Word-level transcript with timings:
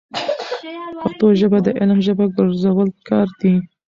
پښتو 1.01 1.25
ژبه 1.39 1.59
د 1.63 1.67
علم 1.79 1.99
ژبه 2.07 2.25
ګرځول 2.35 2.87
پکار 2.97 3.27
دي. 3.39 3.53